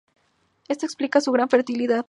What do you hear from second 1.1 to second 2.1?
su gran fertilidad.